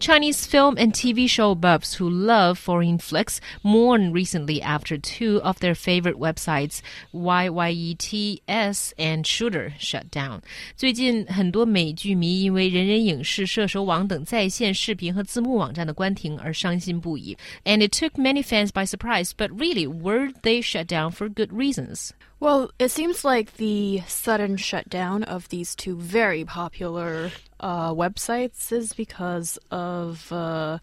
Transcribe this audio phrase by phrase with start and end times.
[0.00, 5.58] Chinese film and TV show buffs who love foreign flicks mourn recently after two of
[5.60, 6.82] their favorite websites,
[7.14, 10.42] YYETS and Shooter, shut down.
[10.76, 17.36] 最近很多美剧迷因为人人影视、射手网等在线视频和字幕网站的关停而伤心不已.
[17.64, 21.50] And it took many fans by surprise, but really, were they shut down for good
[21.52, 22.10] reasons?
[22.41, 28.93] Well, it seems like the sudden shutdown of these two very popular uh, websites is
[28.93, 30.79] because of, uh,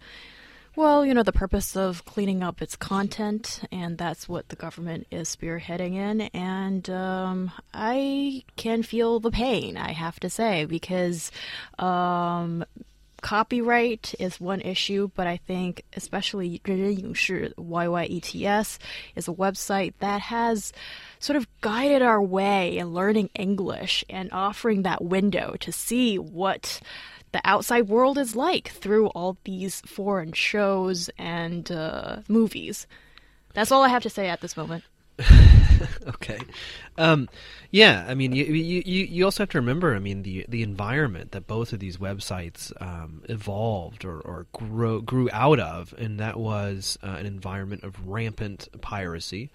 [0.76, 5.08] well, you know, the purpose of cleaning up its content, and that's what the government
[5.10, 6.20] is spearheading in.
[6.32, 11.32] And um, I can feel the pain, I have to say, because
[11.80, 12.64] um,
[13.23, 18.77] copyright is one issue, but I think especially 人人影视 YYETS
[19.15, 20.73] is a website that has
[21.19, 26.81] sort of guided our way in learning English and offering that window to see what
[27.31, 32.85] the outside world is like through all these foreign shows and uh, movies.
[33.53, 34.83] That's all I have to say at this moment.
[36.08, 36.38] okay.
[36.96, 37.28] Um,
[37.70, 41.32] yeah, I mean, you, you you also have to remember, I mean, the the environment
[41.32, 46.38] that both of these websites um, evolved or, or grew grew out of, and that
[46.38, 49.50] was uh, an environment of rampant piracy.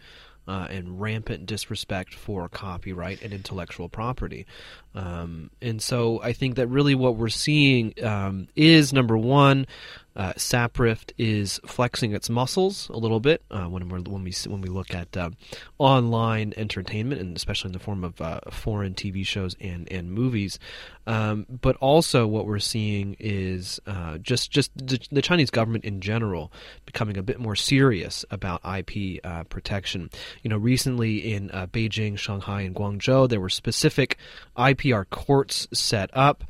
[0.45, 4.45] Uh, and rampant disrespect for copyright and intellectual property.
[4.94, 9.67] Um, and so I think that really what we're seeing um, is number one,
[10.16, 14.61] uh, SAPPRFT is flexing its muscles a little bit uh, when we when we when
[14.61, 15.31] we look at uh,
[15.80, 20.59] online entertainment, and especially in the form of uh, foreign TV shows and and movies.
[21.05, 26.00] Um, but also, what we're seeing is uh, just just the, the, Chinese government in
[26.00, 26.52] general
[26.86, 30.09] becoming a bit more serious about IP uh, protection.
[30.43, 34.17] You know, recently in Beijing, Shanghai, and Guangzhou, there were specific
[34.55, 36.43] IPR courts set up.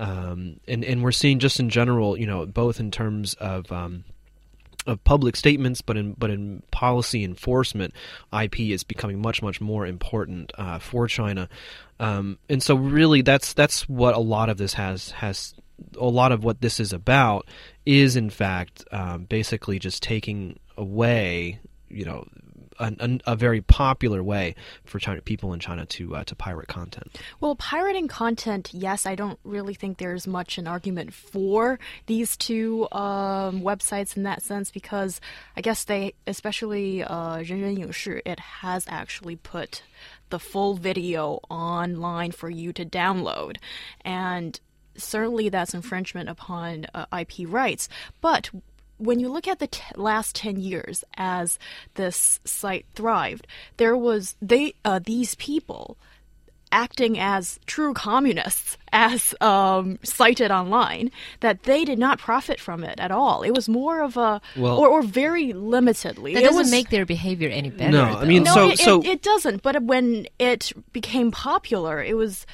[0.00, 4.04] Um, and and we're seeing just in general, you know, both in terms of um,
[4.86, 7.92] of public statements, but in but in policy enforcement,
[8.32, 11.50] IP is becoming much much more important uh, for China,
[11.98, 15.54] um, and so really that's that's what a lot of this has has
[15.98, 17.46] a lot of what this is about
[17.84, 21.58] is in fact um, basically just taking away
[21.88, 22.26] you know
[22.79, 27.17] a, a, very popular way for China people in China to uh, to pirate content.
[27.39, 32.87] Well, pirating content, yes, I don't really think there's much an argument for these two
[32.91, 35.21] um, websites in that sense because
[35.55, 39.83] I guess they, especially uh, 人人影视, it has actually put
[40.29, 43.57] the full video online for you to download,
[44.01, 44.59] and
[44.97, 47.87] certainly that's infringement upon uh, IP rights.
[48.21, 48.49] But
[49.00, 51.58] when you look at the last 10 years as
[51.94, 53.46] this site thrived,
[53.78, 55.96] there was they uh, these people
[56.72, 61.10] acting as true communists, as um, cited online,
[61.40, 63.42] that they did not profit from it at all.
[63.42, 66.34] It was more of a, well, or, or very limitedly.
[66.34, 67.92] That it doesn't was, make their behavior any better.
[67.92, 69.62] No, I mean, no, so it, so it, it, doesn't.
[69.62, 72.46] But when it became popular, it was.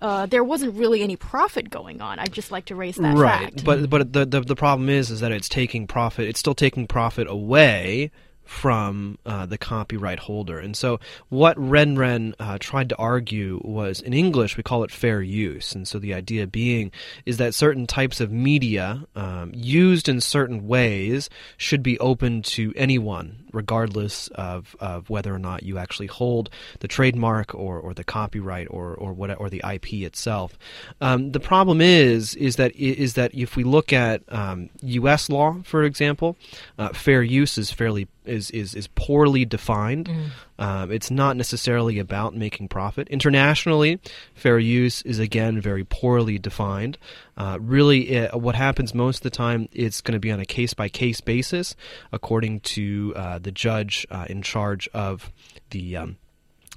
[0.00, 2.18] Uh, there wasn't really any profit going on.
[2.18, 3.44] I'd just like to raise that right.
[3.44, 3.64] fact.
[3.64, 6.28] But but the, the the problem is is that it's taking profit.
[6.28, 8.10] It's still taking profit away
[8.50, 10.58] from uh, the copyright holder.
[10.58, 15.22] And so, what Renren uh, tried to argue was in English, we call it fair
[15.22, 15.72] use.
[15.72, 16.90] And so, the idea being
[17.24, 22.74] is that certain types of media um, used in certain ways should be open to
[22.74, 26.50] anyone, regardless of, of whether or not you actually hold
[26.80, 30.58] the trademark or, or the copyright or, or, what, or the IP itself.
[31.00, 35.30] Um, the problem is, is that, is that if we look at um, U.S.
[35.30, 36.36] law, for example,
[36.80, 40.08] uh, fair use is fairly is is, is poorly defined.
[40.08, 40.30] Mm.
[40.58, 43.08] Um, it's not necessarily about making profit.
[43.08, 43.98] Internationally,
[44.34, 46.98] fair use is again very poorly defined.
[47.36, 50.44] Uh, really, it, what happens most of the time, it's going to be on a
[50.44, 51.74] case by case basis,
[52.12, 55.30] according to uh, the judge uh, in charge of
[55.70, 55.96] the.
[55.96, 56.16] Um,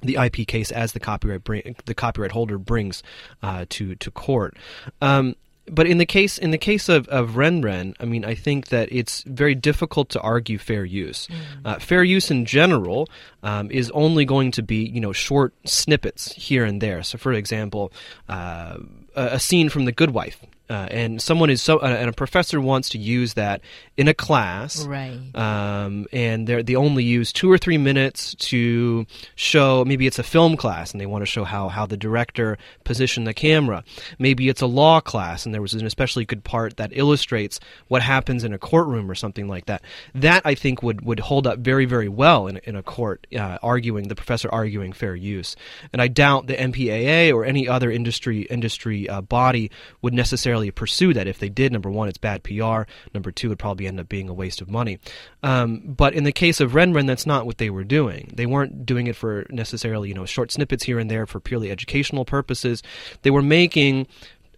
[0.02, 3.02] the IP case as the copyright bring, the copyright holder brings
[3.42, 4.54] uh, to to court.
[5.00, 5.34] Um,
[5.70, 8.88] but in the case in the case of, of Renren, I mean, I think that
[8.90, 11.26] it's very difficult to argue fair use.
[11.26, 11.36] Mm.
[11.64, 13.08] Uh, fair use in general
[13.42, 17.02] um, is only going to be you know short snippets here and there.
[17.02, 17.92] So, for example,
[18.28, 18.78] uh,
[19.14, 20.40] a, a, scene from The Good Wife.
[20.74, 23.60] Uh, and someone is so, uh, and a professor wants to use that
[23.96, 25.20] in a class, Right.
[25.34, 29.06] um, and they're, they only use two or three minutes to
[29.36, 29.84] show.
[29.84, 33.26] Maybe it's a film class, and they want to show how how the director positioned
[33.26, 33.84] the camera.
[34.18, 38.02] Maybe it's a law class, and there was an especially good part that illustrates what
[38.02, 39.82] happens in a courtroom or something like that.
[40.14, 43.58] That I think would would hold up very very well in in a court, uh,
[43.62, 45.54] arguing the professor arguing fair use.
[45.92, 49.70] And I doubt the MPAA or any other industry industry uh, body
[50.02, 51.26] would necessarily pursue that.
[51.26, 52.82] If they did, number one, it's bad PR.
[53.12, 54.98] Number two, it would probably end up being a waste of money.
[55.42, 58.32] Um, but in the case of Renren, that's not what they were doing.
[58.34, 61.70] They weren't doing it for necessarily you know short snippets here and there for purely
[61.70, 62.82] educational purposes.
[63.22, 64.06] They were making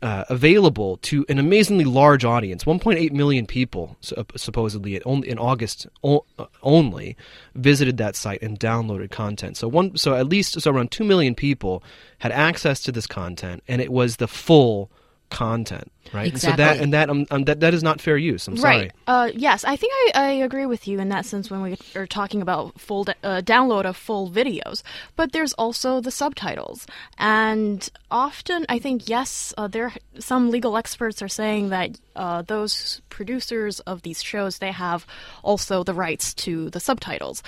[0.02, 3.96] uh, available to an amazingly large audience 1.8 million people
[4.36, 6.18] supposedly in, only in august uh,
[6.62, 7.16] only
[7.54, 11.34] visited that site and downloaded content so one so at least so around 2 million
[11.34, 11.82] people
[12.18, 14.90] had access to this content and it was the full
[15.30, 18.46] content right And so that and that um, um, that that is not fair use
[18.46, 18.92] i'm sorry Right.
[19.08, 22.06] Uh, yes, I think I, I agree with you in that sense when we are
[22.06, 24.82] talking about full uh, download of full videos.
[25.14, 26.86] But there's also the subtitles,
[27.18, 33.00] and often I think yes, uh, there some legal experts are saying that uh, those
[33.10, 35.06] producers of these shows they have
[35.42, 37.42] also the rights to the subtitles.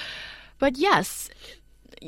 [0.58, 1.28] But yes,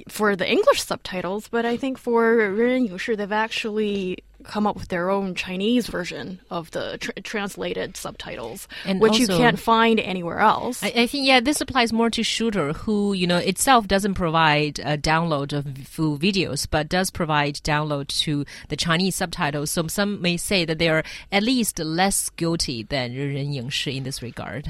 [0.09, 4.89] for the English subtitles, but I think for Ren Yushi, they've actually come up with
[4.89, 10.01] their own Chinese version of the tr translated subtitles, and which also, you can't find
[10.01, 10.83] anywhere else.
[10.83, 14.79] I, I, think yeah, this applies more to Shooter, who you know itself doesn't provide
[14.81, 19.71] a download of full videos, but does provide download to the Chinese subtitles.
[19.71, 24.05] So some may say that they are at least less guilty than Ren Yingshi in
[24.05, 24.69] this regard.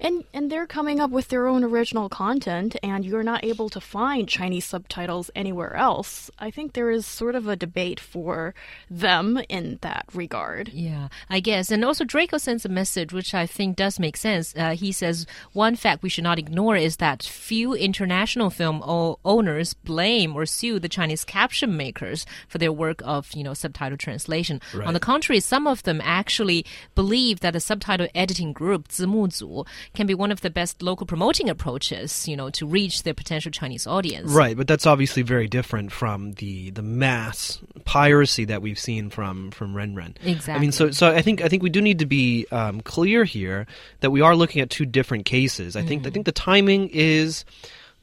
[0.00, 3.80] and and they're coming up with their own original content, and you're not able to
[3.80, 6.30] find Chinese subtitles anywhere else.
[6.38, 8.54] I think there is sort of a debate for
[8.90, 10.68] them in that regard.
[10.68, 11.70] Yeah, I guess.
[11.70, 14.54] And also, Draco sends a message which I think does make sense.
[14.54, 19.18] Uh, he says one fact we should not ignore is that few international film o-
[19.24, 23.96] owners blame or sue the Chinese caption makers for their work of, you know, subtitle
[23.96, 24.60] translation.
[24.84, 30.07] On the contrary, some of them actually believe that the subtitle editing group 字幕组 can
[30.07, 33.85] be one of the best local promoting approaches, you know, to reach their potential Chinese
[33.85, 34.31] audience.
[34.31, 39.51] Right, but that's obviously very different from the the mass piracy that we've seen from
[39.51, 40.15] from Renren.
[40.23, 40.53] Exactly.
[40.53, 43.23] I mean, so so I think I think we do need to be um, clear
[43.23, 43.67] here
[43.99, 45.75] that we are looking at two different cases.
[45.75, 47.45] I think I think the timing is.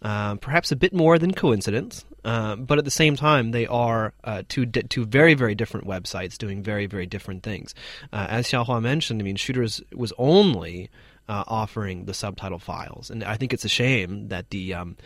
[0.01, 4.13] Uh, perhaps a bit more than coincidence, uh, but at the same time, they are
[4.23, 7.75] uh, two di- two very very different websites doing very very different things.
[8.13, 10.89] Uh, as Xiaohua mentioned, I mean, Shooters was only
[11.29, 14.97] uh, offering the subtitle files, and I think it's a shame that the um,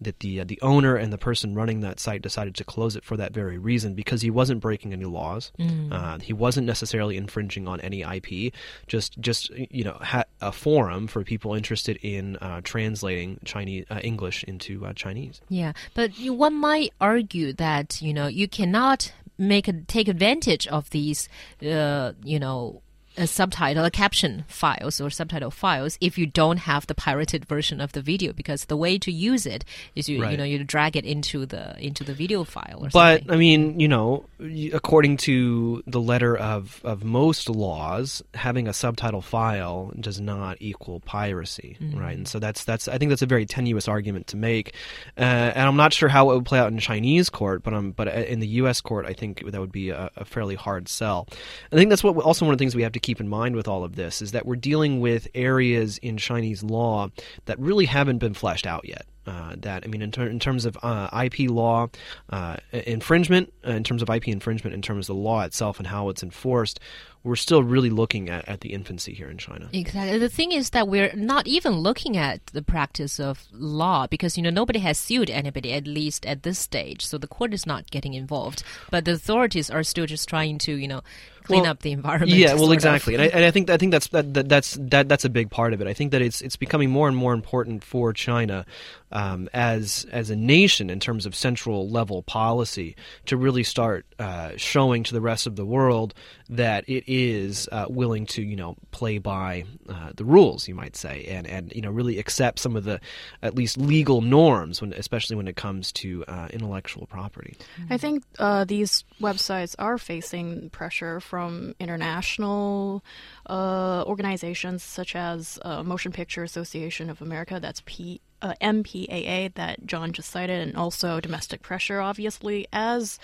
[0.00, 3.04] that the uh, the owner and the person running that site decided to close it
[3.04, 5.52] for that very reason because he wasn't breaking any laws,
[5.90, 8.52] uh, he wasn't necessarily infringing on any IP,
[8.86, 14.00] just just you know ha- a forum for people interested in uh, translating Chinese uh,
[14.02, 15.40] English into uh, Chinese.
[15.48, 20.66] Yeah, but you, one might argue that you know you cannot make a, take advantage
[20.68, 21.28] of these,
[21.66, 22.81] uh, you know.
[23.16, 27.80] A subtitle, a caption files or subtitle files if you don't have the pirated version
[27.80, 29.64] of the video because the way to use it
[29.94, 33.20] is you you know you drag it into the into the video file or But
[33.20, 33.30] something.
[33.30, 34.24] I mean, you know,
[34.72, 41.00] according to the letter of, of most laws, having a subtitle file does not equal
[41.00, 42.16] piracy, right?
[42.16, 44.74] And so that's that's I think that's a very tenuous argument to make,
[45.18, 47.92] uh, and I'm not sure how it would play out in Chinese court, but um,
[47.92, 48.80] but uh, in the U.S.
[48.80, 51.28] court, I think that would be a, a fairly hard sell.
[51.70, 53.56] I think that's what also one of the things we have to keep in mind
[53.56, 57.08] with all of this is that we're dealing with areas in Chinese law
[57.44, 59.06] that really haven't been fleshed out yet.
[59.24, 61.86] Uh, that I mean, in, ter- in terms of uh, IP law
[62.30, 65.86] uh, infringement, uh, in terms of IP infringement, in terms of the law itself and
[65.86, 66.80] how it's enforced,
[67.24, 69.68] we're still really looking at, at the infancy here in China.
[69.72, 70.18] Exactly.
[70.18, 74.42] The thing is that we're not even looking at the practice of law because you
[74.42, 77.90] know nobody has sued anybody at least at this stage, so the court is not
[77.90, 78.62] getting involved.
[78.90, 81.02] But the authorities are still just trying to you know
[81.42, 82.30] clean Well, up the environment.
[82.32, 82.72] Yeah, well, of.
[82.72, 85.30] exactly, and I, and I think I think that's that, that that's that that's a
[85.30, 85.86] big part of it.
[85.86, 88.64] I think that it's it's becoming more and more important for China
[89.10, 94.52] um, as as a nation in terms of central level policy to really start uh,
[94.56, 96.14] showing to the rest of the world
[96.48, 100.96] that it is uh, willing to you know play by uh, the rules, you might
[100.96, 103.00] say, and and you know really accept some of the
[103.42, 107.56] at least legal norms when especially when it comes to uh, intellectual property.
[107.90, 113.04] I think uh, these websites are facing pressure from international
[113.46, 119.84] uh, organizations such as uh, Motion Picture Association of America, that's P, uh, MPAA, that
[119.86, 122.66] John just cited, and also domestic pressure, obviously.
[122.72, 123.18] As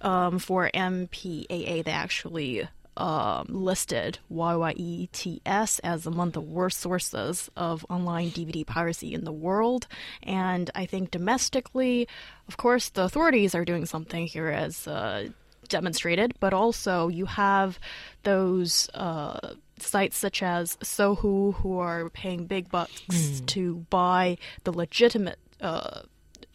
[0.00, 2.68] um, for MPAA, they actually
[2.98, 9.86] um, listed YYETS as among the worst sources of online DVD piracy in the world.
[10.22, 12.08] And I think domestically,
[12.48, 15.28] of course, the authorities are doing something here as uh,
[15.68, 17.78] demonstrated, but also you have
[18.24, 18.90] those.
[18.92, 26.00] Uh, sites such as Sohu who are paying big bucks to buy the legitimate uh,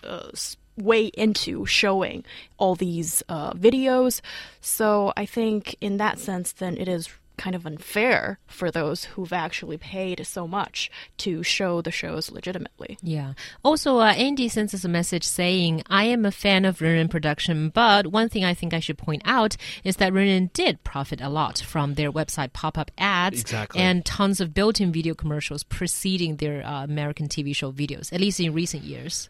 [0.04, 0.30] uh,
[0.78, 2.24] way into showing
[2.58, 4.22] all these uh, videos.
[4.62, 9.34] So I think in that sense, then it is kind of unfair for those who've
[9.34, 12.96] actually paid so much to show the shows legitimately.
[13.02, 13.34] Yeah.
[13.66, 17.70] Also, uh, Andy sends us a message saying, I am a fan of Renren production,
[17.70, 21.30] but one thing I think I should point out is that Renren did profit a
[21.30, 23.82] lot from their website pop up ads Exactly.
[23.82, 28.22] and tons of built in video commercials preceding their uh, American TV show videos, at
[28.22, 29.30] least in recent years.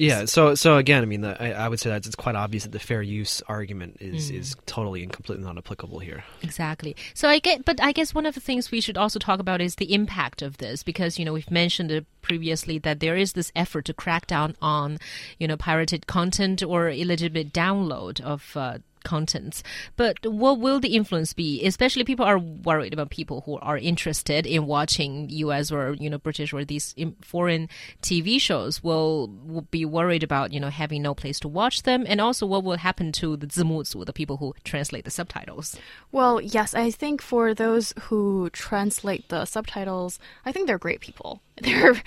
[0.00, 2.62] Yeah, so so again, I mean, the, I, I would say that it's quite obvious
[2.62, 6.24] that the fair use argument is is totally and completely not applicable here.
[6.42, 6.96] Exactly.
[7.12, 9.60] So I get, but I guess one of the things we should also talk about
[9.60, 13.52] is the impact of this, because you know we've mentioned previously that there is this
[13.54, 14.98] effort to crack down on,
[15.38, 18.56] you know, pirated content or illegitimate download of.
[18.56, 19.62] Uh, contents.
[19.96, 21.64] But what will the influence be?
[21.64, 26.18] Especially people are worried about people who are interested in watching us or you know
[26.18, 27.68] british or these foreign
[28.02, 32.04] tv shows will, will be worried about you know having no place to watch them.
[32.06, 35.76] And also what will happen to the zimuzu the people who translate the subtitles?
[36.12, 41.42] Well, yes, I think for those who translate the subtitles, I think they're great people.
[41.60, 42.00] They're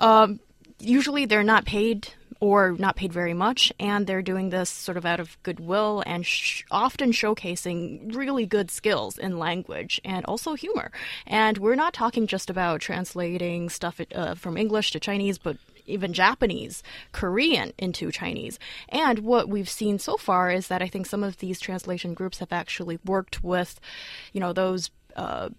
[0.00, 0.38] um,
[0.78, 5.04] usually they're not paid or not paid very much, and they're doing this sort of
[5.04, 10.90] out of goodwill and sh- often showcasing really good skills in language and also humor.
[11.26, 16.12] And we're not talking just about translating stuff uh, from English to Chinese, but even
[16.12, 16.82] Japanese,
[17.12, 18.58] Korean into Chinese.
[18.88, 22.38] And what we've seen so far is that I think some of these translation groups
[22.38, 23.80] have actually worked with,
[24.32, 25.50] you know, those uh,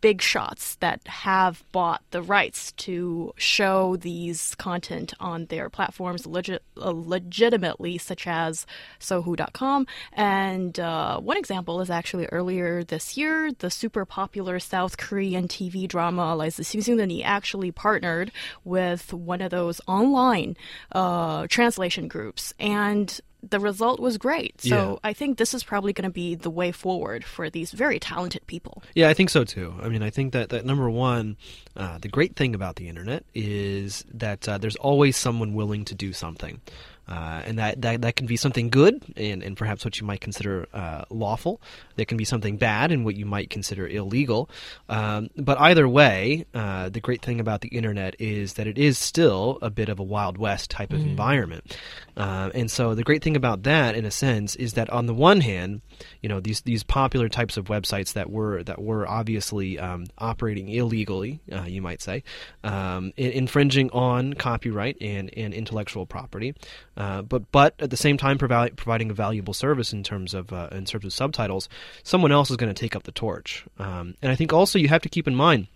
[0.00, 6.62] big shots that have bought the rights to show these content on their platforms legit,
[6.80, 8.66] uh, legitimately, such as
[9.00, 9.86] Sohu.com.
[10.12, 15.88] And uh, one example is actually earlier this year, the super popular South Korean TV
[15.88, 18.32] drama Lai he actually partnered
[18.64, 20.56] with one of those online
[20.92, 22.52] uh, translation groups.
[22.58, 24.60] And the result was great.
[24.60, 25.08] So Yeah.
[25.08, 28.46] I think this is probably going to be the way forward for these very talented
[28.46, 28.82] people.
[28.94, 29.74] Yeah, I think so too.
[29.80, 31.36] I mean, I think that, that number one,
[31.76, 35.94] uh, the great thing about the internet is that uh, there's always someone willing to
[35.94, 36.60] do something.
[37.08, 40.20] Uh, and that, that that can be something good and, and perhaps what you might
[40.20, 41.60] consider uh, lawful.
[41.94, 44.50] There can be something bad and what you might consider illegal.
[44.88, 48.98] Um, but either way, uh, the great thing about the internet is that it is
[48.98, 51.76] still a bit of a Wild West type of environment.
[52.16, 55.14] Uh, and so the great thing about that, in a sense, is that on the
[55.14, 55.82] one hand,
[56.22, 60.68] you know these these popular types of websites that were that were obviously um, operating
[60.68, 62.22] illegally, uh, you might say,
[62.64, 66.54] um, infringing on copyright and, and intellectual property,
[66.96, 70.52] uh, but but at the same time provi- providing a valuable service in terms of
[70.52, 71.68] uh, in terms of subtitles,
[72.02, 73.64] someone else is going to take up the torch.
[73.78, 75.68] Um, and I think also you have to keep in mind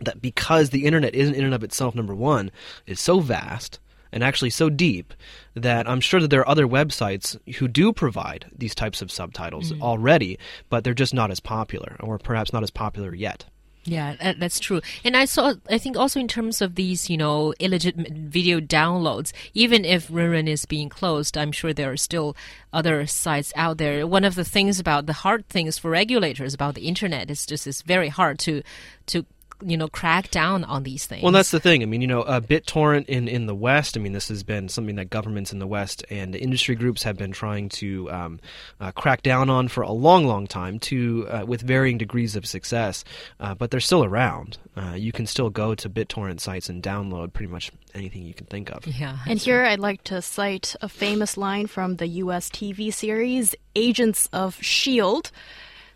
[0.00, 2.50] that because the internet isn't in and of itself number one
[2.86, 3.78] is so vast
[4.12, 5.14] and actually so deep
[5.54, 9.72] that I'm sure that there are other websites who do provide these types of subtitles
[9.80, 13.44] already, but they're just not as popular, or perhaps not as popular yet.
[13.86, 14.80] Yeah, that, that's true.
[15.04, 19.32] And I saw, I think also in terms of these, you know, illegitimate video downloads,
[19.54, 22.36] even if Renren is being closed, I'm sure there are still
[22.72, 24.04] other sites out there.
[24.06, 27.66] One of the things about the hard things for regulators about the internet is just
[27.66, 28.62] it's very hard to,
[29.06, 29.24] to,
[29.64, 31.22] you know, crack down on these things.
[31.22, 31.82] Well, that's the thing.
[31.82, 34.68] I mean, you know, uh, BitTorrent in, in the West, I mean, this has been
[34.68, 38.40] something that governments in the West and industry groups have been trying to um,
[38.80, 42.46] uh, crack down on for a long, long time to uh, with varying degrees of
[42.46, 43.04] success.
[43.40, 44.58] Uh, but they're still around.
[44.76, 48.46] Uh, you can still go to BitTorrent sites and download pretty much anything you can
[48.46, 48.86] think of.
[48.86, 49.18] yeah.
[49.26, 54.28] And here I'd like to cite a famous line from the US TV series Agents
[54.32, 55.30] of S.H.I.E.L.D.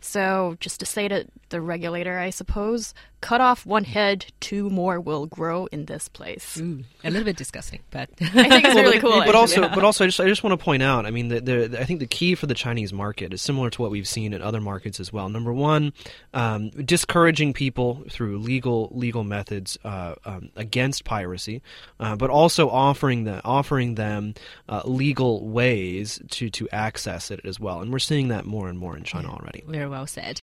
[0.01, 5.01] So, just to say to the regulator, I suppose, cut off one head, two more
[5.01, 6.59] will grow in this place.
[6.59, 9.23] Ooh, a little bit disgusting, but I think it's really cool.
[9.25, 9.75] but also, actually.
[9.75, 11.07] but also, I just, I just want to point out.
[11.07, 13.83] I mean, the, the, I think the key for the Chinese market is similar to
[13.83, 15.29] what we've seen in other markets as well.
[15.29, 15.93] Number one,
[16.35, 21.63] um, discouraging people through legal legal methods uh, um, against piracy,
[21.99, 24.35] uh, but also offering the offering them
[24.69, 27.81] uh, legal ways to to access it as well.
[27.81, 29.65] And we're seeing that more and more in China already.
[29.67, 30.39] very well said.